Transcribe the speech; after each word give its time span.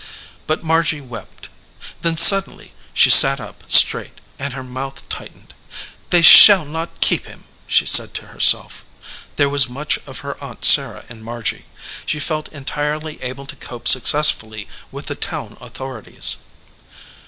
But 0.47 0.63
Margy 0.63 0.99
wept. 0.99 1.47
Then 2.01 2.17
suddenly 2.17 2.71
she 2.91 3.11
sat 3.11 3.39
up 3.39 3.69
straight, 3.71 4.19
and 4.39 4.55
her 4.55 4.63
mouth 4.63 5.07
tightened. 5.09 5.53
"They 6.09 6.23
shall 6.23 6.65
not 6.65 7.01
keep 7.01 7.27
him," 7.27 7.43
she 7.67 7.85
said 7.85 8.15
to 8.15 8.25
herself. 8.25 8.83
There 9.35 9.47
was 9.47 9.69
much 9.69 9.99
of 10.07 10.21
her 10.21 10.43
aunt 10.43 10.65
Sarah 10.65 11.05
in 11.07 11.21
Margy. 11.21 11.65
She 12.07 12.17
felt 12.19 12.47
entirely 12.49 13.21
able 13.21 13.45
to 13.45 13.55
cope 13.55 13.87
successfully 13.87 14.67
with 14.91 15.05
the 15.05 15.13
town 15.13 15.55
authori 15.57 16.05
ties. 16.15 16.37